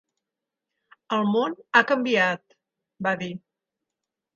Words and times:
"El 1.19 1.29
món 1.37 1.55
ha 1.81 1.85
canviat," 1.95 2.59
va 3.09 3.17
dir. 3.25 3.33